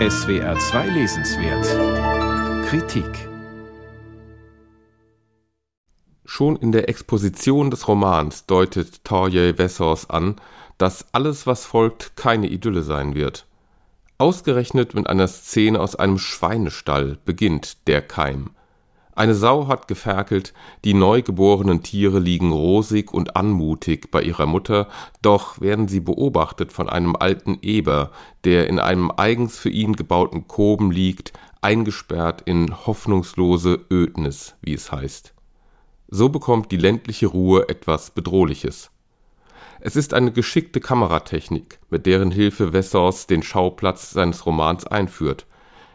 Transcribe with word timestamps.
SWR 0.00 0.58
2 0.58 0.88
Lesenswert 0.88 2.66
Kritik 2.66 3.28
Schon 6.24 6.56
in 6.56 6.72
der 6.72 6.88
Exposition 6.88 7.70
des 7.70 7.86
Romans 7.86 8.44
deutet 8.46 9.04
Torje 9.04 9.56
Wessors 9.56 10.10
an, 10.10 10.34
dass 10.78 11.06
alles, 11.14 11.46
was 11.46 11.64
folgt, 11.64 12.16
keine 12.16 12.48
Idylle 12.48 12.82
sein 12.82 13.14
wird. 13.14 13.46
Ausgerechnet 14.18 14.94
mit 14.94 15.06
einer 15.06 15.28
Szene 15.28 15.78
aus 15.78 15.94
einem 15.94 16.18
Schweinestall 16.18 17.18
beginnt 17.24 17.86
der 17.86 18.02
Keim. 18.02 18.50
Eine 19.16 19.36
Sau 19.36 19.68
hat 19.68 19.86
geferkelt, 19.86 20.52
die 20.84 20.94
neugeborenen 20.94 21.82
Tiere 21.82 22.18
liegen 22.18 22.50
rosig 22.50 23.14
und 23.14 23.36
anmutig 23.36 24.10
bei 24.10 24.22
ihrer 24.22 24.46
Mutter, 24.46 24.88
doch 25.22 25.60
werden 25.60 25.86
sie 25.86 26.00
beobachtet 26.00 26.72
von 26.72 26.88
einem 26.88 27.14
alten 27.14 27.58
Eber, 27.62 28.10
der 28.42 28.68
in 28.68 28.80
einem 28.80 29.12
eigens 29.16 29.56
für 29.56 29.70
ihn 29.70 29.94
gebauten 29.94 30.48
Koben 30.48 30.90
liegt, 30.90 31.32
eingesperrt 31.60 32.42
in 32.44 32.86
hoffnungslose 32.86 33.86
Ödnis, 33.88 34.56
wie 34.62 34.74
es 34.74 34.90
heißt. 34.90 35.32
So 36.08 36.28
bekommt 36.28 36.72
die 36.72 36.76
ländliche 36.76 37.28
Ruhe 37.28 37.68
etwas 37.68 38.10
Bedrohliches. 38.10 38.90
Es 39.80 39.94
ist 39.94 40.12
eine 40.12 40.32
geschickte 40.32 40.80
Kameratechnik, 40.80 41.78
mit 41.88 42.06
deren 42.06 42.32
Hilfe 42.32 42.72
Wessors 42.72 43.28
den 43.28 43.42
Schauplatz 43.44 44.10
seines 44.10 44.44
Romans 44.44 44.86
einführt 44.86 45.46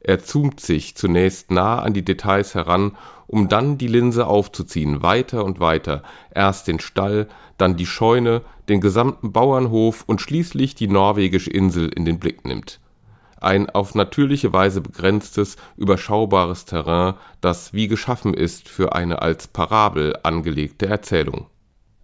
er 0.00 0.18
zoomt 0.24 0.60
sich 0.60 0.96
zunächst 0.96 1.50
nah 1.50 1.78
an 1.78 1.92
die 1.92 2.04
Details 2.04 2.54
heran, 2.54 2.96
um 3.26 3.48
dann 3.48 3.78
die 3.78 3.86
Linse 3.86 4.26
aufzuziehen, 4.26 5.02
weiter 5.02 5.44
und 5.44 5.60
weiter, 5.60 6.02
erst 6.34 6.66
den 6.68 6.80
Stall, 6.80 7.28
dann 7.58 7.76
die 7.76 7.86
Scheune, 7.86 8.42
den 8.68 8.80
gesamten 8.80 9.32
Bauernhof 9.32 10.04
und 10.06 10.20
schließlich 10.20 10.74
die 10.74 10.88
norwegische 10.88 11.50
Insel 11.50 11.88
in 11.88 12.04
den 12.04 12.18
Blick 12.18 12.44
nimmt. 12.44 12.80
Ein 13.40 13.70
auf 13.70 13.94
natürliche 13.94 14.52
Weise 14.52 14.80
begrenztes, 14.80 15.56
überschaubares 15.76 16.64
Terrain, 16.64 17.14
das 17.40 17.72
wie 17.72 17.88
geschaffen 17.88 18.34
ist 18.34 18.68
für 18.68 18.94
eine 18.94 19.22
als 19.22 19.48
Parabel 19.48 20.16
angelegte 20.22 20.86
Erzählung 20.86 21.46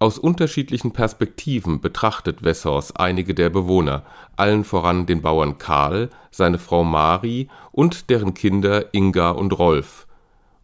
aus 0.00 0.18
unterschiedlichen 0.18 0.92
Perspektiven 0.92 1.80
betrachtet 1.80 2.44
Wessors 2.44 2.94
einige 2.94 3.34
der 3.34 3.50
Bewohner, 3.50 4.04
allen 4.36 4.62
voran 4.64 5.06
den 5.06 5.22
Bauern 5.22 5.58
Karl, 5.58 6.10
seine 6.30 6.58
Frau 6.58 6.84
Mari 6.84 7.48
und 7.72 8.08
deren 8.08 8.34
Kinder 8.34 8.94
Inga 8.94 9.30
und 9.30 9.58
Rolf. 9.58 10.06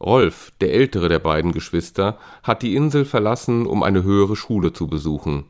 Rolf, 0.01 0.53
der 0.61 0.73
ältere 0.73 1.09
der 1.09 1.19
beiden 1.19 1.53
Geschwister, 1.53 2.19
hat 2.43 2.63
die 2.63 2.77
Insel 2.77 3.05
verlassen, 3.05 3.67
um 3.67 3.83
eine 3.83 4.05
höhere 4.05 4.37
Schule 4.37 4.73
zu 4.73 4.87
besuchen. 4.87 5.45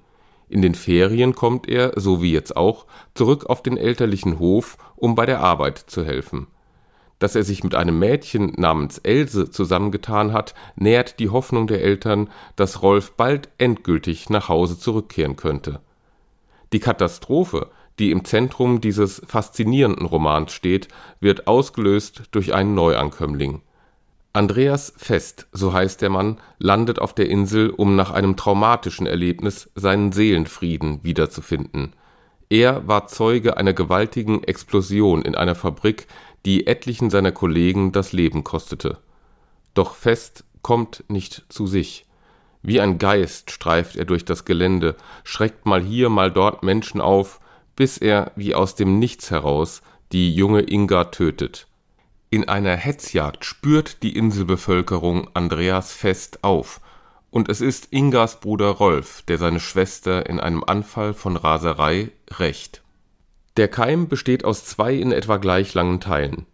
In 0.49 0.63
den 0.63 0.75
Ferien 0.75 1.35
kommt 1.35 1.69
er, 1.69 1.93
so 1.97 2.23
wie 2.23 2.33
jetzt 2.33 2.57
auch, 2.57 2.87
zurück 3.15 3.47
auf 3.47 3.63
den 3.63 3.77
elterlichen 3.77 4.39
Hof, 4.39 4.79
um 4.97 5.15
bei 5.15 5.27
der 5.27 5.41
Arbeit 5.41 5.79
zu 5.79 6.05
helfen 6.05 6.47
dass 7.25 7.35
er 7.35 7.43
sich 7.43 7.65
mit 7.65 7.75
einem 7.75 7.99
Mädchen 7.99 8.53
namens 8.59 8.99
Else 8.99 9.49
zusammengetan 9.49 10.35
hat, 10.35 10.55
nährt 10.77 11.21
die 11.21 11.31
Hoffnung 11.31 11.67
der 11.67 11.83
Eltern, 11.83 12.29
dass 12.55 12.83
Rolf 12.83 13.13
bald 13.13 13.49
endgültig 13.57 14.29
nach 14.29 14.51
Hause 14.51 14.79
zurückkehren 14.79 15.35
könnte. 15.35 15.81
Die 16.75 16.81
Katastrophe, 16.81 17.71
die 17.99 18.11
im 18.11 18.27
Zentrum 18.27 18.83
dieses 18.83 19.23
faszinierenden 19.27 20.05
Romans 20.05 20.53
steht, 20.53 20.89
wird 21.19 21.47
ausgelöst 21.47 22.25
durch 22.31 22.53
einen 22.53 22.75
Neuankömmling. 22.75 23.63
Andreas 24.35 24.93
Fest, 24.95 25.47
so 25.51 25.73
heißt 25.73 26.03
der 26.03 26.11
Mann, 26.11 26.37
landet 26.59 26.99
auf 26.99 27.15
der 27.15 27.31
Insel, 27.31 27.71
um 27.71 27.97
nach 27.97 28.11
einem 28.11 28.37
traumatischen 28.37 29.07
Erlebnis 29.07 29.71
seinen 29.75 30.13
Seelenfrieden 30.13 31.03
wiederzufinden. 31.03 31.95
Er 32.51 32.87
war 32.87 33.07
Zeuge 33.07 33.57
einer 33.57 33.73
gewaltigen 33.73 34.45
Explosion 34.45 35.23
in 35.23 35.35
einer 35.35 35.55
Fabrik, 35.55 36.07
die 36.45 36.67
etlichen 36.67 37.11
seiner 37.11 37.33
Kollegen 37.33 37.93
das 37.93 38.13
Leben 38.13 38.45
kostete. 38.45 38.99
Doch 39.73 39.95
Fest 39.95 40.45
kommt 40.63 41.05
nicht 41.09 41.45
zu 41.49 41.67
sich. 41.67 42.07
Wie 42.63 42.81
ein 42.81 42.99
Geist 42.99 43.51
streift 43.51 43.97
er 43.97 44.05
durch 44.05 44.25
das 44.25 44.45
Gelände, 44.45 44.97
schreckt 45.23 45.67
mal 45.67 45.83
hier, 45.83 46.09
mal 46.09 46.31
dort 46.31 46.63
Menschen 46.63 47.01
auf, 47.01 47.41
bis 47.77 47.99
er 47.99 48.33
wie 48.37 48.55
aus 48.55 48.75
dem 48.75 48.99
Nichts 48.99 49.31
heraus 49.31 49.83
die 50.13 50.35
junge 50.35 50.63
Inga 50.63 51.05
tötet. 51.05 51.67
In 52.31 52.49
einer 52.49 52.77
Hetzjagd 52.77 53.45
spürt 53.45 54.03
die 54.03 54.17
Inselbevölkerung 54.17 55.29
Andreas 55.35 55.93
Fest 55.93 56.43
auf, 56.43 56.81
und 57.31 57.49
es 57.49 57.61
ist 57.61 57.89
Ingas 57.91 58.41
Bruder 58.41 58.69
Rolf, 58.69 59.23
der 59.23 59.39
seine 59.39 59.61
Schwester 59.61 60.27
in 60.27 60.39
einem 60.39 60.63
Anfall 60.65 61.15
von 61.15 61.37
Raserei 61.37 62.13
rächt 62.39 62.84
der 63.57 63.69
Keim 63.69 64.09
besteht 64.09 64.45
aus 64.45 64.65
zwei 64.65 64.95
in 64.95 65.13
etwa 65.13 65.37
gleich 65.37 65.75
langen 65.75 66.01
Teilen. 66.01 66.47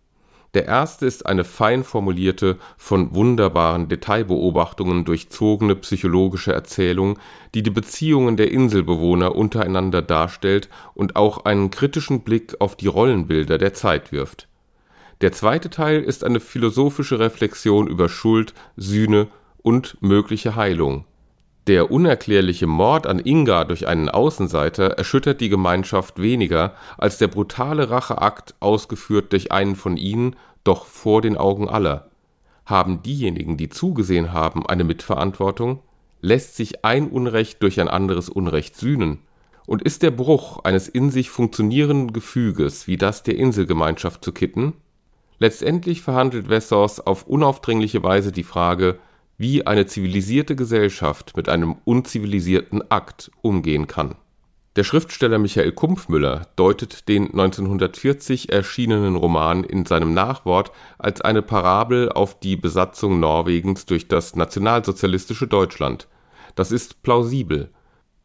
Der 0.52 0.66
erste 0.66 1.06
ist 1.06 1.26
eine 1.26 1.44
fein 1.44 1.84
formulierte, 1.84 2.58
von 2.76 3.14
wunderbaren 3.14 3.88
Detailbeobachtungen 3.88 5.04
durchzogene 5.04 5.76
psychologische 5.76 6.52
Erzählung, 6.52 7.18
die 7.54 7.62
die 7.62 7.70
Beziehungen 7.70 8.36
der 8.36 8.50
Inselbewohner 8.50 9.36
untereinander 9.36 10.02
darstellt 10.02 10.68
und 10.94 11.14
auch 11.14 11.44
einen 11.44 11.70
kritischen 11.70 12.22
Blick 12.22 12.56
auf 12.58 12.74
die 12.74 12.88
Rollenbilder 12.88 13.58
der 13.58 13.74
Zeit 13.74 14.10
wirft. 14.10 14.48
Der 15.20 15.30
zweite 15.32 15.70
Teil 15.70 16.02
ist 16.02 16.24
eine 16.24 16.40
philosophische 16.40 17.20
Reflexion 17.20 17.86
über 17.86 18.08
Schuld, 18.08 18.52
Sühne 18.76 19.28
und 19.62 19.98
mögliche 20.00 20.56
Heilung 20.56 21.04
der 21.66 21.90
unerklärliche 21.90 22.66
Mord 22.66 23.06
an 23.06 23.18
Inga 23.18 23.64
durch 23.64 23.86
einen 23.86 24.08
Außenseiter 24.08 24.92
erschüttert 24.92 25.40
die 25.40 25.50
Gemeinschaft 25.50 26.20
weniger 26.20 26.74
als 26.96 27.18
der 27.18 27.28
brutale 27.28 27.90
Racheakt, 27.90 28.54
ausgeführt 28.60 29.32
durch 29.32 29.52
einen 29.52 29.76
von 29.76 29.96
ihnen, 29.96 30.36
doch 30.64 30.86
vor 30.86 31.20
den 31.20 31.36
Augen 31.36 31.68
aller. 31.68 32.10
Haben 32.64 33.02
diejenigen, 33.02 33.56
die 33.56 33.68
zugesehen 33.68 34.32
haben, 34.32 34.66
eine 34.66 34.84
Mitverantwortung? 34.84 35.80
Lässt 36.22 36.56
sich 36.56 36.84
ein 36.84 37.08
Unrecht 37.08 37.62
durch 37.62 37.80
ein 37.80 37.88
anderes 37.88 38.28
Unrecht 38.28 38.76
sühnen? 38.76 39.18
Und 39.66 39.82
ist 39.82 40.02
der 40.02 40.10
Bruch 40.10 40.64
eines 40.64 40.88
in 40.88 41.10
sich 41.10 41.30
funktionierenden 41.30 42.12
Gefüges 42.12 42.86
wie 42.86 42.96
das 42.96 43.22
der 43.22 43.36
Inselgemeinschaft 43.36 44.24
zu 44.24 44.32
kitten? 44.32 44.74
Letztendlich 45.38 46.02
verhandelt 46.02 46.48
Wessors 46.48 47.00
auf 47.00 47.26
unaufdringliche 47.26 48.02
Weise 48.02 48.32
die 48.32 48.44
Frage 48.44 48.98
wie 49.40 49.66
eine 49.66 49.86
zivilisierte 49.86 50.54
Gesellschaft 50.54 51.34
mit 51.34 51.48
einem 51.48 51.76
unzivilisierten 51.86 52.90
Akt 52.90 53.30
umgehen 53.40 53.86
kann. 53.86 54.16
Der 54.76 54.84
Schriftsteller 54.84 55.38
Michael 55.38 55.72
Kumpfmüller 55.72 56.48
deutet 56.56 57.08
den 57.08 57.30
1940 57.30 58.52
erschienenen 58.52 59.16
Roman 59.16 59.64
in 59.64 59.86
seinem 59.86 60.12
Nachwort 60.12 60.72
als 60.98 61.22
eine 61.22 61.40
Parabel 61.40 62.10
auf 62.10 62.38
die 62.38 62.56
Besatzung 62.56 63.18
Norwegens 63.18 63.86
durch 63.86 64.08
das 64.08 64.36
nationalsozialistische 64.36 65.46
Deutschland. 65.46 66.06
Das 66.54 66.70
ist 66.70 67.02
plausibel. 67.02 67.70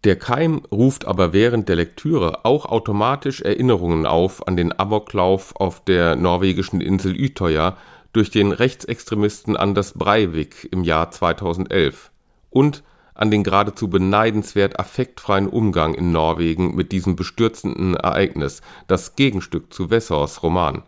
Der 0.03 0.17
Keim 0.17 0.63
ruft 0.69 1.05
aber 1.05 1.31
während 1.31 1.69
der 1.69 1.77
Lektüre 1.77 2.43
auch 2.43 2.65
automatisch 2.65 3.41
Erinnerungen 3.41 4.05
auf 4.05 4.45
an 4.49 4.57
den 4.57 4.77
Amoklauf 4.77 5.55
auf 5.55 5.85
der 5.85 6.17
norwegischen 6.17 6.81
Insel 6.81 7.15
Utøya 7.17 7.77
durch 8.15 8.29
den 8.29 8.53
Rechtsextremisten 8.53 9.57
Anders 9.57 9.93
Breivik 9.93 10.69
im 10.71 10.85
Jahr 10.85 11.11
2011 11.11 12.11
und 12.49 12.83
an 13.13 13.29
den 13.29 13.43
geradezu 13.43 13.89
beneidenswert 13.89 14.79
affektfreien 14.79 15.47
Umgang 15.47 15.93
in 15.95 16.11
Norwegen 16.11 16.75
mit 16.75 16.93
diesem 16.93 17.17
bestürzenden 17.17 17.95
Ereignis, 17.95 18.61
das 18.87 19.15
Gegenstück 19.15 19.73
zu 19.73 19.89
Wessors 19.89 20.43
Roman. 20.43 20.83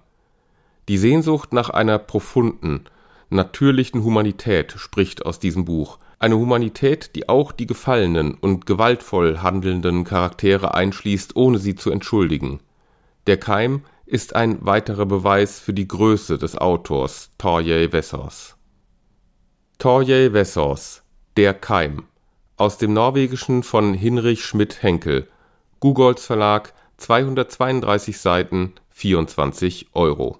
Die 0.87 0.97
Sehnsucht 0.97 1.51
nach 1.51 1.69
einer 1.69 1.99
profunden, 1.99 2.85
natürlichen 3.29 4.03
Humanität 4.03 4.73
spricht 4.77 5.25
aus 5.25 5.39
diesem 5.39 5.65
Buch, 5.65 5.99
eine 6.19 6.37
Humanität, 6.37 7.15
die 7.15 7.27
auch 7.27 7.51
die 7.51 7.67
gefallenen 7.67 8.35
und 8.35 8.65
gewaltvoll 8.65 9.39
handelnden 9.39 10.05
Charaktere 10.05 10.73
einschließt, 10.73 11.35
ohne 11.35 11.59
sie 11.59 11.75
zu 11.75 11.91
entschuldigen. 11.91 12.61
Der 13.27 13.37
Keim 13.37 13.83
ist 14.07 14.35
ein 14.35 14.65
weiterer 14.65 15.05
Beweis 15.05 15.59
für 15.59 15.73
die 15.73 15.87
Größe 15.87 16.37
des 16.37 16.57
Autors 16.57 17.29
Torjey 17.37 17.91
Wessors. 17.91 18.55
Torjey 19.79 20.33
Wessors 20.33 21.03
Der 21.35 21.53
Keim 21.53 22.05
aus 22.55 22.77
dem 22.77 22.93
Norwegischen 22.93 23.63
von 23.63 23.93
Hinrich 23.93 24.43
Schmidt-Henkel 24.43 25.27
Gugolz 25.79 26.25
Verlag 26.25 26.73
232 26.97 28.17
Seiten 28.17 28.73
24 28.89 29.89
Euro 29.93 30.39